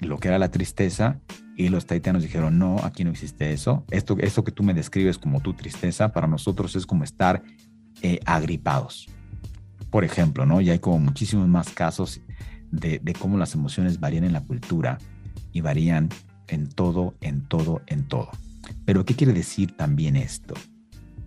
lo 0.00 0.18
que 0.18 0.26
era 0.26 0.40
la 0.40 0.50
tristeza 0.50 1.20
y 1.58 1.70
los 1.70 1.86
tahitianos 1.86 2.22
dijeron, 2.22 2.56
no, 2.56 2.76
aquí 2.84 3.02
no 3.02 3.10
existe 3.10 3.52
eso. 3.52 3.84
Esto, 3.90 4.16
esto 4.20 4.44
que 4.44 4.52
tú 4.52 4.62
me 4.62 4.74
describes 4.74 5.18
como 5.18 5.40
tu 5.40 5.54
tristeza, 5.54 6.12
para 6.12 6.28
nosotros 6.28 6.76
es 6.76 6.86
como 6.86 7.02
estar 7.02 7.42
eh, 8.00 8.20
agripados. 8.26 9.08
Por 9.90 10.04
ejemplo, 10.04 10.46
¿no? 10.46 10.60
Y 10.60 10.70
hay 10.70 10.78
como 10.78 11.00
muchísimos 11.00 11.48
más 11.48 11.70
casos 11.70 12.20
de, 12.70 13.00
de 13.00 13.12
cómo 13.12 13.36
las 13.38 13.54
emociones 13.54 13.98
varían 13.98 14.22
en 14.22 14.34
la 14.34 14.44
cultura 14.44 14.98
y 15.52 15.60
varían 15.60 16.10
en 16.46 16.68
todo, 16.68 17.16
en 17.20 17.40
todo, 17.48 17.82
en 17.88 18.06
todo. 18.06 18.30
Pero 18.84 19.04
¿qué 19.04 19.16
quiere 19.16 19.32
decir 19.32 19.76
también 19.76 20.14
esto? 20.14 20.54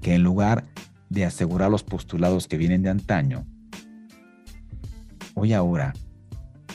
Que 0.02 0.16
en 0.16 0.24
lugar 0.24 0.64
de 1.10 1.26
asegurar 1.26 1.70
los 1.70 1.84
postulados 1.84 2.48
que 2.48 2.56
vienen 2.56 2.84
de 2.84 2.90
antaño, 2.90 3.46
hoy 5.34 5.52
ahora 5.52 5.92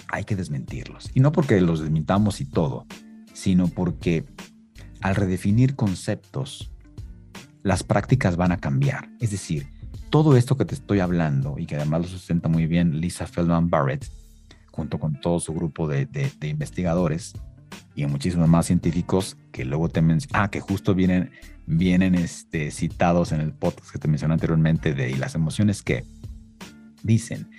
hay 0.08 0.24
que 0.24 0.36
desmentirlos. 0.36 1.10
Y 1.14 1.20
no 1.20 1.32
porque 1.32 1.58
los 1.62 1.80
desmintamos 1.80 2.42
y 2.42 2.44
todo, 2.44 2.84
sino 3.36 3.68
porque 3.68 4.24
al 5.02 5.14
redefinir 5.14 5.76
conceptos, 5.76 6.72
las 7.62 7.82
prácticas 7.84 8.36
van 8.36 8.50
a 8.50 8.56
cambiar. 8.56 9.10
Es 9.20 9.30
decir, 9.30 9.68
todo 10.08 10.38
esto 10.38 10.56
que 10.56 10.64
te 10.64 10.74
estoy 10.74 11.00
hablando 11.00 11.58
y 11.58 11.66
que 11.66 11.76
además 11.76 12.00
lo 12.00 12.08
sustenta 12.08 12.48
muy 12.48 12.66
bien 12.66 12.98
Lisa 12.98 13.26
Feldman 13.26 13.68
Barrett, 13.68 14.10
junto 14.70 14.98
con 14.98 15.20
todo 15.20 15.38
su 15.38 15.52
grupo 15.52 15.86
de, 15.86 16.06
de 16.06 16.48
investigadores, 16.48 17.34
y 17.94 18.06
muchísimos 18.06 18.48
más 18.48 18.66
científicos 18.66 19.36
que 19.52 19.66
luego 19.66 19.90
te 19.90 20.00
mencionan, 20.00 20.44
ah, 20.44 20.50
que 20.50 20.60
justo 20.60 20.94
vienen, 20.94 21.30
vienen 21.66 22.14
este, 22.14 22.70
citados 22.70 23.32
en 23.32 23.42
el 23.42 23.52
podcast 23.52 23.90
que 23.90 23.98
te 23.98 24.08
mencioné 24.08 24.34
anteriormente 24.34 24.94
de 24.94 25.10
y 25.10 25.14
las 25.14 25.34
emociones 25.34 25.82
que 25.82 26.04
dicen, 27.02 27.50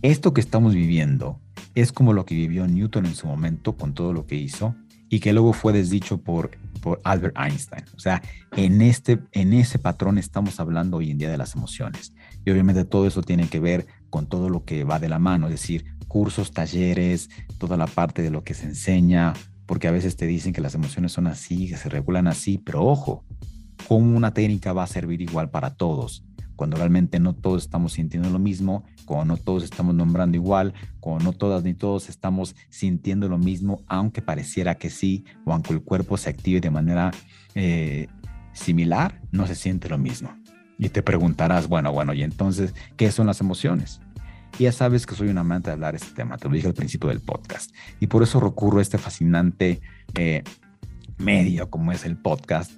esto 0.00 0.32
que 0.32 0.40
estamos 0.40 0.74
viviendo 0.74 1.40
es 1.74 1.92
como 1.92 2.14
lo 2.14 2.24
que 2.24 2.34
vivió 2.34 2.66
Newton 2.66 3.04
en 3.04 3.14
su 3.14 3.26
momento 3.26 3.76
con 3.76 3.92
todo 3.92 4.14
lo 4.14 4.26
que 4.26 4.36
hizo 4.36 4.74
y 5.08 5.20
que 5.20 5.32
luego 5.32 5.52
fue 5.52 5.72
desdicho 5.72 6.18
por, 6.18 6.50
por 6.80 7.00
Albert 7.04 7.36
Einstein. 7.38 7.84
O 7.94 7.98
sea, 7.98 8.22
en, 8.56 8.82
este, 8.82 9.18
en 9.32 9.52
ese 9.52 9.78
patrón 9.78 10.18
estamos 10.18 10.58
hablando 10.60 10.98
hoy 10.98 11.10
en 11.10 11.18
día 11.18 11.30
de 11.30 11.38
las 11.38 11.54
emociones. 11.54 12.12
Y 12.44 12.50
obviamente 12.50 12.84
todo 12.84 13.06
eso 13.06 13.22
tiene 13.22 13.48
que 13.48 13.60
ver 13.60 13.86
con 14.10 14.26
todo 14.26 14.48
lo 14.48 14.64
que 14.64 14.84
va 14.84 14.98
de 14.98 15.08
la 15.08 15.18
mano, 15.18 15.46
es 15.46 15.52
decir, 15.52 15.84
cursos, 16.08 16.52
talleres, 16.52 17.28
toda 17.58 17.76
la 17.76 17.86
parte 17.86 18.22
de 18.22 18.30
lo 18.30 18.44
que 18.44 18.54
se 18.54 18.66
enseña, 18.66 19.34
porque 19.66 19.88
a 19.88 19.90
veces 19.90 20.16
te 20.16 20.26
dicen 20.26 20.52
que 20.52 20.60
las 20.60 20.74
emociones 20.74 21.12
son 21.12 21.26
así, 21.26 21.68
que 21.68 21.76
se 21.76 21.88
regulan 21.88 22.28
así, 22.28 22.58
pero 22.58 22.84
ojo, 22.84 23.24
¿cómo 23.88 24.16
una 24.16 24.32
técnica 24.32 24.72
va 24.72 24.84
a 24.84 24.88
servir 24.88 25.20
igual 25.20 25.50
para 25.50 25.74
todos? 25.74 26.24
Cuando 26.56 26.76
realmente 26.76 27.20
no 27.20 27.34
todos 27.34 27.62
estamos 27.64 27.92
sintiendo 27.92 28.30
lo 28.30 28.38
mismo, 28.38 28.84
cuando 29.04 29.34
no 29.34 29.40
todos 29.40 29.62
estamos 29.62 29.94
nombrando 29.94 30.36
igual, 30.36 30.74
cuando 31.00 31.24
no 31.24 31.32
todas 31.32 31.62
ni 31.62 31.74
todos 31.74 32.08
estamos 32.08 32.56
sintiendo 32.68 33.28
lo 33.28 33.38
mismo, 33.38 33.82
aunque 33.86 34.22
pareciera 34.22 34.76
que 34.76 34.90
sí, 34.90 35.24
o 35.44 35.52
aunque 35.52 35.74
el 35.74 35.82
cuerpo 35.82 36.16
se 36.16 36.30
active 36.30 36.60
de 36.60 36.70
manera 36.70 37.12
eh, 37.54 38.08
similar, 38.52 39.20
no 39.30 39.46
se 39.46 39.54
siente 39.54 39.88
lo 39.88 39.98
mismo. 39.98 40.34
Y 40.78 40.88
te 40.88 41.02
preguntarás, 41.02 41.68
bueno, 41.68 41.92
bueno, 41.92 42.12
¿y 42.12 42.22
entonces 42.22 42.74
qué 42.96 43.10
son 43.12 43.26
las 43.26 43.40
emociones? 43.40 44.00
ya 44.58 44.72
sabes 44.72 45.06
que 45.06 45.14
soy 45.14 45.28
un 45.28 45.38
amante 45.38 45.68
de 45.68 45.74
hablar 45.74 45.94
este 45.94 46.14
tema, 46.14 46.38
te 46.38 46.48
lo 46.48 46.54
dije 46.54 46.66
al 46.66 46.74
principio 46.74 47.08
del 47.10 47.20
podcast. 47.20 47.74
Y 48.00 48.06
por 48.06 48.22
eso 48.22 48.40
recurro 48.40 48.78
a 48.78 48.82
este 48.82 48.98
fascinante 48.98 49.80
eh, 50.14 50.42
medio 51.18 51.70
como 51.70 51.92
es 51.92 52.04
el 52.04 52.16
podcast, 52.16 52.72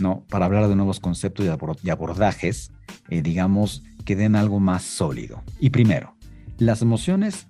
¿no? 0.00 0.24
Para 0.28 0.46
hablar 0.46 0.68
de 0.68 0.76
nuevos 0.76 1.00
conceptos 1.00 1.46
y 1.82 1.90
abordajes, 1.90 2.72
eh, 3.08 3.22
digamos, 3.22 3.82
que 4.04 4.16
den 4.16 4.36
algo 4.36 4.60
más 4.60 4.82
sólido. 4.82 5.42
Y 5.60 5.70
primero, 5.70 6.16
las 6.58 6.82
emociones 6.82 7.48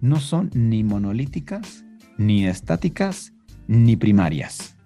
no 0.00 0.20
son 0.20 0.50
ni 0.54 0.84
monolíticas, 0.84 1.84
ni 2.16 2.46
estáticas, 2.46 3.32
ni 3.66 3.96
primarias, 3.96 4.76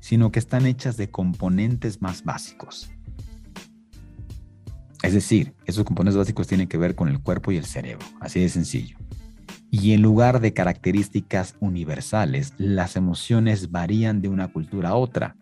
sino 0.00 0.30
que 0.32 0.38
están 0.38 0.66
hechas 0.66 0.96
de 0.96 1.10
componentes 1.10 2.02
más 2.02 2.24
básicos. 2.24 2.90
Es 5.02 5.14
decir, 5.14 5.54
esos 5.66 5.84
componentes 5.84 6.16
básicos 6.16 6.46
tienen 6.46 6.68
que 6.68 6.78
ver 6.78 6.94
con 6.94 7.08
el 7.08 7.20
cuerpo 7.20 7.50
y 7.50 7.56
el 7.56 7.64
cerebro, 7.64 8.06
así 8.20 8.40
de 8.40 8.48
sencillo. 8.48 8.96
Y 9.70 9.92
en 9.92 10.02
lugar 10.02 10.40
de 10.40 10.52
características 10.52 11.56
universales, 11.58 12.52
las 12.58 12.94
emociones 12.94 13.70
varían 13.70 14.22
de 14.22 14.28
una 14.28 14.48
cultura 14.48 14.90
a 14.90 14.94
otra. 14.94 15.34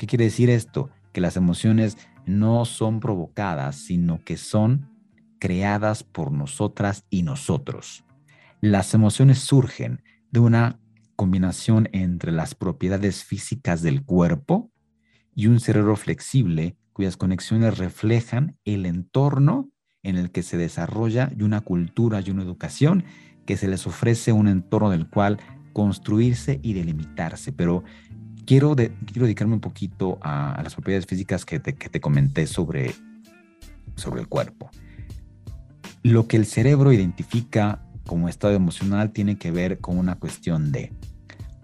¿Qué 0.00 0.06
quiere 0.06 0.24
decir 0.24 0.48
esto? 0.48 0.88
Que 1.12 1.20
las 1.20 1.36
emociones 1.36 1.98
no 2.24 2.64
son 2.64 3.00
provocadas, 3.00 3.76
sino 3.76 4.24
que 4.24 4.38
son 4.38 4.88
creadas 5.38 6.04
por 6.04 6.32
nosotras 6.32 7.04
y 7.10 7.22
nosotros. 7.22 8.06
Las 8.62 8.94
emociones 8.94 9.40
surgen 9.40 10.02
de 10.30 10.40
una 10.40 10.80
combinación 11.16 11.90
entre 11.92 12.32
las 12.32 12.54
propiedades 12.54 13.24
físicas 13.24 13.82
del 13.82 14.02
cuerpo 14.02 14.70
y 15.34 15.48
un 15.48 15.60
cerebro 15.60 15.96
flexible 15.96 16.78
cuyas 16.94 17.18
conexiones 17.18 17.76
reflejan 17.76 18.56
el 18.64 18.86
entorno 18.86 19.68
en 20.02 20.16
el 20.16 20.30
que 20.30 20.42
se 20.42 20.56
desarrolla 20.56 21.30
y 21.36 21.42
una 21.42 21.60
cultura 21.60 22.22
y 22.22 22.30
una 22.30 22.42
educación 22.42 23.04
que 23.44 23.58
se 23.58 23.68
les 23.68 23.86
ofrece 23.86 24.32
un 24.32 24.48
entorno 24.48 24.88
del 24.88 25.10
cual 25.10 25.36
construirse 25.74 26.58
y 26.62 26.72
delimitarse. 26.72 27.52
Pero 27.52 27.84
quiero, 28.46 28.74
dedicarme 28.74 29.54
un 29.54 29.60
poquito 29.60 30.18
a, 30.22 30.60
las 30.62 30.74
propiedades 30.74 31.06
físicas 31.06 31.44
que 31.44 31.60
te, 31.60 31.74
que 31.74 31.88
te 31.88 32.00
comenté 32.00 32.46
sobre, 32.46 32.94
sobre 33.96 34.20
el 34.20 34.28
cuerpo. 34.28 34.70
Lo 36.02 36.26
que 36.26 36.36
el 36.36 36.46
cerebro 36.46 36.92
identifica 36.92 37.82
como 38.06 38.28
estado 38.28 38.54
emocional 38.54 39.12
tiene 39.12 39.36
que 39.36 39.50
ver 39.50 39.78
con 39.78 39.98
una 39.98 40.16
cuestión 40.16 40.72
de 40.72 40.92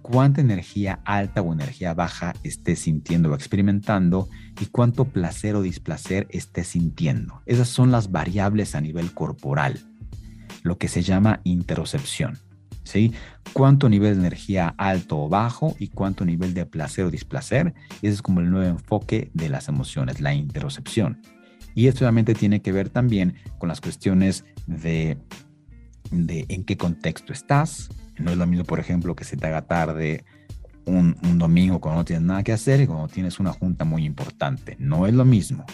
cuánta 0.03 0.41
energía 0.41 1.01
alta 1.05 1.43
o 1.43 1.53
energía 1.53 1.93
baja 1.93 2.35
estés 2.45 2.79
sintiendo 2.79 3.31
o 3.31 3.35
experimentando 3.35 4.29
y 4.61 4.67
cuánto 4.67 5.07
placer 5.07 5.57
o 5.57 5.63
displacer 5.63 6.29
estés 6.31 6.69
sintiendo. 6.69 7.43
Esas 7.47 7.69
son 7.69 7.91
las 7.91 8.13
variables 8.13 8.77
a 8.77 8.81
nivel 8.81 9.13
corporal, 9.13 9.81
lo 10.63 10.79
que 10.79 10.87
se 10.87 11.03
llama 11.03 11.41
interocepción. 11.43 12.39
¿Sí? 12.87 13.13
Cuánto 13.53 13.89
nivel 13.89 14.15
de 14.15 14.21
energía 14.21 14.75
alto 14.79 15.19
o 15.19 15.29
bajo 15.29 15.75
y 15.79 15.89
cuánto 15.89 16.25
nivel 16.25 16.55
de 16.55 16.67
placer 16.67 17.05
o 17.05 17.11
displacer. 17.11 17.75
Ese 17.97 18.15
es 18.15 18.23
como 18.23 18.41
el 18.41 18.51
nuevo 18.51 18.69
enfoque 18.69 19.31
de 19.35 19.49
las 19.49 19.69
emociones, 19.69 20.21
la 20.21 20.33
interocepción. 20.35 21.21
Y 21.75 21.89
esto 21.89 22.05
obviamente 22.05 22.35
tiene 22.35 22.63
que 22.63 22.71
ver 22.71 22.89
también 22.89 23.35
con 23.59 23.69
las 23.69 23.81
cuestiones 23.81 24.45
de, 24.67 25.19
de 26.13 26.47
en 26.49 26.65
qué 26.65 26.77
contexto 26.77 27.33
estás, 27.33 27.91
no 28.19 28.31
es 28.31 28.37
lo 28.37 28.47
mismo, 28.47 28.65
por 28.65 28.81
ejemplo, 28.81 29.15
que 29.15 29.25
se 29.25 29.37
te 29.37 29.47
haga 29.47 29.63
tarde 29.63 30.25
un, 30.87 31.17
domingo 31.39 31.81
cuando 31.81 32.01
no 32.01 32.05
tienes 32.05 32.25
nada 32.25 32.43
que 32.43 32.53
hacer 32.53 32.81
y 32.81 32.87
cuando 32.87 33.09
tienes 33.09 33.39
una 33.41 33.53
junta 33.53 33.85
muy 33.85 34.05
importante. 34.05 34.77
No 34.79 35.07
es 35.07 35.15
lo 35.15 35.25
mismo. 35.25 35.65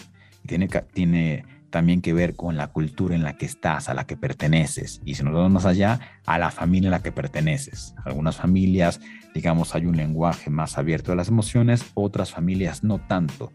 Tiene, 0.45 0.67
tiene 0.93 1.45
también 1.73 2.03
que 2.03 2.13
ver 2.13 2.35
con 2.35 2.55
la 2.55 2.67
cultura 2.67 3.15
en 3.15 3.23
la 3.23 3.35
que 3.35 3.47
estás, 3.47 3.89
a 3.89 3.95
la 3.95 4.05
que 4.05 4.15
perteneces. 4.15 5.01
Y 5.05 5.15
si 5.15 5.23
nos 5.23 5.33
vamos 5.33 5.51
más 5.51 5.65
allá, 5.65 5.99
a 6.27 6.37
la 6.37 6.51
familia 6.51 6.89
a 6.89 6.91
la 6.91 7.01
que 7.01 7.11
perteneces. 7.11 7.95
Algunas 8.05 8.37
familias, 8.37 9.01
digamos, 9.33 9.73
hay 9.73 9.87
un 9.87 9.97
lenguaje 9.97 10.51
más 10.51 10.77
abierto 10.77 11.11
de 11.11 11.15
las 11.15 11.29
emociones, 11.29 11.83
otras 11.95 12.31
familias 12.31 12.83
no 12.83 12.99
tanto. 12.99 13.51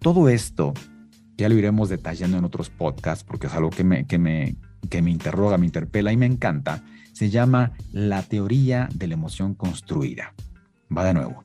Todo 0.00 0.28
esto 0.28 0.74
ya 1.38 1.48
lo 1.48 1.54
iremos 1.54 1.88
detallando 1.88 2.36
en 2.36 2.44
otros 2.44 2.68
podcasts 2.68 3.24
porque 3.24 3.46
es 3.46 3.54
algo 3.54 3.70
que 3.70 3.84
me, 3.84 4.06
que 4.06 4.18
me, 4.18 4.54
que 4.90 5.00
me 5.00 5.10
interroga, 5.10 5.56
me 5.56 5.64
interpela 5.64 6.12
y 6.12 6.18
me 6.18 6.26
encanta 6.26 6.84
se 7.12 7.30
llama 7.30 7.72
la 7.92 8.22
teoría 8.22 8.88
de 8.94 9.06
la 9.06 9.14
emoción 9.14 9.54
construida. 9.54 10.34
Va 10.94 11.04
de 11.04 11.14
nuevo. 11.14 11.44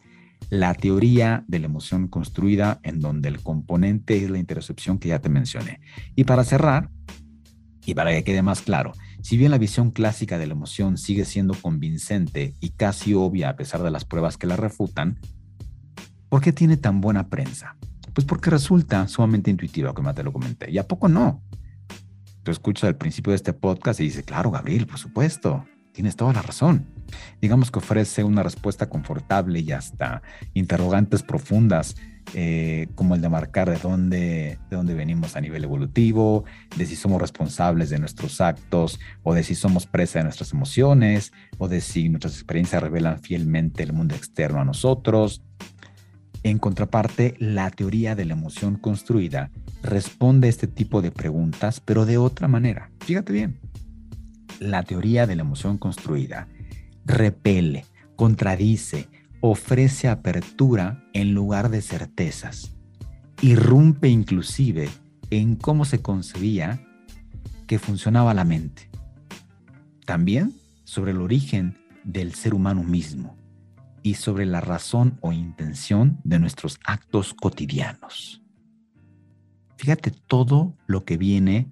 La 0.49 0.73
teoría 0.73 1.43
de 1.47 1.59
la 1.59 1.65
emoción 1.65 2.07
construida 2.07 2.79
en 2.83 2.99
donde 2.99 3.29
el 3.29 3.41
componente 3.41 4.23
es 4.23 4.29
la 4.29 4.39
intercepción 4.39 4.97
que 4.97 5.09
ya 5.09 5.19
te 5.19 5.29
mencioné. 5.29 5.81
Y 6.15 6.23
para 6.23 6.43
cerrar, 6.43 6.89
y 7.85 7.93
para 7.93 8.11
que 8.11 8.23
quede 8.23 8.41
más 8.41 8.61
claro, 8.61 8.93
si 9.21 9.37
bien 9.37 9.51
la 9.51 9.57
visión 9.57 9.91
clásica 9.91 10.37
de 10.37 10.47
la 10.47 10.53
emoción 10.53 10.97
sigue 10.97 11.25
siendo 11.25 11.53
convincente 11.53 12.53
y 12.59 12.69
casi 12.71 13.13
obvia 13.13 13.49
a 13.49 13.55
pesar 13.55 13.83
de 13.83 13.91
las 13.91 14.05
pruebas 14.05 14.37
que 14.37 14.47
la 14.47 14.55
refutan, 14.55 15.19
¿por 16.29 16.41
qué 16.41 16.53
tiene 16.53 16.77
tan 16.77 17.01
buena 17.01 17.29
prensa? 17.29 17.75
Pues 18.13 18.25
porque 18.25 18.49
resulta 18.49 19.07
sumamente 19.07 19.51
intuitiva, 19.51 19.93
como 19.93 20.13
te 20.13 20.23
lo 20.23 20.33
comenté. 20.33 20.71
¿Y 20.71 20.77
a 20.77 20.87
poco 20.87 21.07
no? 21.07 21.41
tú 22.47 22.51
escuchas 22.51 22.85
al 22.85 22.95
principio 22.95 23.31
de 23.31 23.35
este 23.35 23.51
podcast 23.51 23.99
y 23.99 24.03
dices, 24.03 24.23
claro, 24.23 24.51
Gabriel, 24.51 24.87
por 24.87 24.97
supuesto, 24.97 25.65
tienes 25.97 26.15
toda 26.15 26.31
la 26.31 26.43
razón. 26.43 26.85
Digamos 27.41 27.71
que 27.71 27.79
ofrece 27.79 28.23
una 28.23 28.43
respuesta 28.43 28.87
confortable 28.87 29.61
y 29.61 29.71
hasta 29.71 30.21
interrogantes 30.53 31.23
profundas, 31.23 31.95
eh, 32.35 32.87
como 32.93 33.15
el 33.15 33.21
de 33.21 33.29
marcar 33.29 33.67
de 33.67 33.79
dónde, 33.79 34.59
de 34.69 34.75
dónde 34.75 34.93
venimos 34.93 35.35
a 35.35 35.41
nivel 35.41 35.63
evolutivo, 35.63 36.45
de 36.75 36.85
si 36.85 36.95
somos 36.95 37.19
responsables 37.19 37.89
de 37.89 37.97
nuestros 37.97 38.41
actos, 38.41 38.99
o 39.23 39.33
de 39.33 39.41
si 39.41 39.55
somos 39.55 39.87
presa 39.87 40.19
de 40.19 40.25
nuestras 40.25 40.53
emociones, 40.53 41.31
o 41.57 41.67
de 41.67 41.81
si 41.81 42.09
nuestras 42.09 42.35
experiencias 42.35 42.83
revelan 42.83 43.19
fielmente 43.19 43.81
el 43.81 43.91
mundo 43.91 44.13
externo 44.13 44.61
a 44.61 44.65
nosotros. 44.65 45.41
En 46.43 46.59
contraparte, 46.59 47.33
la 47.39 47.71
teoría 47.71 48.13
de 48.13 48.25
la 48.25 48.33
emoción 48.33 48.75
construida 48.75 49.49
responde 49.81 50.45
a 50.45 50.49
este 50.51 50.67
tipo 50.67 51.01
de 51.01 51.09
preguntas, 51.09 51.79
pero 51.79 52.05
de 52.05 52.19
otra 52.19 52.47
manera. 52.47 52.91
Fíjate 52.99 53.33
bien, 53.33 53.59
la 54.59 54.83
teoría 54.83 55.27
de 55.27 55.35
la 55.35 55.41
emoción 55.41 55.77
construida 55.77 56.47
repele, 57.07 57.85
contradice, 58.15 59.07
ofrece 59.39 60.09
apertura 60.09 61.03
en 61.13 61.33
lugar 61.33 61.69
de 61.69 61.81
certezas, 61.81 62.75
irrumpe 63.41 64.09
inclusive 64.09 64.89
en 65.29 65.55
cómo 65.55 65.85
se 65.85 66.01
concebía 66.01 66.85
que 67.65 67.79
funcionaba 67.79 68.33
la 68.33 68.43
mente. 68.43 68.89
También 70.05 70.53
sobre 70.83 71.11
el 71.11 71.21
origen 71.21 71.77
del 72.03 72.33
ser 72.33 72.53
humano 72.53 72.83
mismo 72.83 73.37
y 74.03 74.15
sobre 74.15 74.45
la 74.45 74.61
razón 74.61 75.17
o 75.21 75.33
intención 75.33 76.19
de 76.23 76.39
nuestros 76.39 76.79
actos 76.85 77.33
cotidianos. 77.33 78.41
Fíjate 79.77 80.11
todo 80.11 80.75
lo 80.87 81.03
que 81.03 81.17
viene 81.17 81.71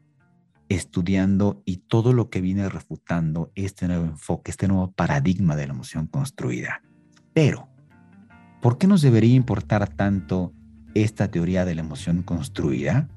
estudiando 0.69 1.61
y 1.65 1.77
todo 1.77 2.13
lo 2.13 2.29
que 2.29 2.41
viene 2.41 2.67
refutando 2.69 3.51
este 3.55 3.87
nuevo 3.87 4.05
enfoque, 4.05 4.51
este 4.51 4.67
nuevo 4.67 4.91
paradigma 4.91 5.55
de 5.55 5.67
la 5.67 5.73
emoción 5.73 6.07
construida. 6.07 6.81
Pero, 7.33 7.69
¿por 8.61 8.77
qué 8.77 8.87
nos 8.87 9.01
debería 9.01 9.35
importar 9.35 9.87
tanto 9.89 10.53
esta 10.93 11.29
teoría 11.29 11.65
de 11.65 11.75
la 11.75 11.81
emoción 11.81 12.23
construida? 12.23 13.07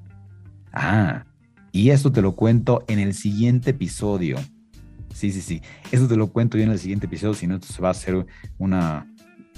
Ah, 0.73 1.25
y 1.73 1.91
esto 1.91 2.13
te 2.13 2.23
lo 2.23 2.35
cuento 2.35 2.85
en 2.89 2.99
el 2.99 3.15
siguiente 3.15 3.71
episodio. 3.71 4.37
Sí, 5.15 5.33
sí, 5.33 5.41
sí. 5.41 5.63
Eso 5.91 6.07
te 6.07 6.17
lo 6.17 6.29
cuento 6.29 6.59
yo 6.59 6.65
en 6.65 6.71
el 6.71 6.79
siguiente 6.79 7.07
episodio, 7.07 7.35
si 7.35 7.47
no, 7.47 7.57
esto 7.57 7.73
se 7.73 7.81
va 7.81 7.89
a 7.89 7.93
hacer 7.93 8.27
una, 8.59 9.07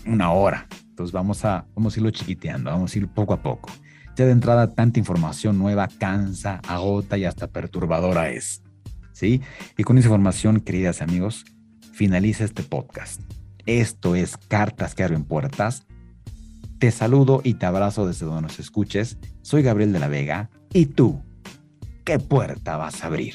una 0.07 0.31
hora. 0.31 0.67
Entonces 0.89 1.13
vamos 1.13 1.45
a, 1.45 1.67
vamos 1.75 1.97
a 1.97 2.01
irlo 2.01 2.11
chiquiteando, 2.11 2.71
vamos 2.71 2.95
a 2.95 2.99
ir 2.99 3.09
poco 3.09 3.33
a 3.33 3.43
poco. 3.43 3.71
De 4.27 4.33
entrada 4.33 4.75
tanta 4.75 4.99
información 4.99 5.59
nueva 5.59 5.89
cansa, 5.89 6.61
agota 6.69 7.17
y 7.17 7.25
hasta 7.25 7.47
perturbadora 7.47 8.29
es. 8.29 8.63
¿Sí? 9.13 9.41
Y 9.79 9.83
con 9.83 9.97
esa 9.97 10.09
información, 10.09 10.61
queridas 10.61 11.01
amigos, 11.01 11.47
finaliza 11.95 12.45
este 12.45 12.63
podcast. 12.63 13.23
Esto 13.65 14.15
es 14.15 14.37
Cartas 14.37 14.95
que 14.95 15.05
abren 15.05 15.25
puertas. 15.25 15.87
Te 16.79 16.91
saludo 16.91 17.41
y 17.45 17.55
te 17.55 17.65
abrazo 17.65 18.07
desde 18.07 18.27
donde 18.27 18.43
nos 18.43 18.59
escuches. 18.59 19.17
Soy 19.41 19.63
Gabriel 19.63 19.93
de 19.95 20.01
la 20.01 20.09
Vega. 20.09 20.51
¿Y 20.75 20.85
tú? 20.85 21.23
¿Qué 22.05 22.19
puerta 22.19 22.77
vas 22.77 23.03
a 23.03 23.07
abrir? 23.07 23.35